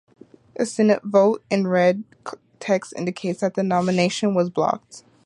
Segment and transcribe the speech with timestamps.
[0.55, 2.03] A Senate vote in red
[2.59, 5.03] text indicates that the nomination was blocked.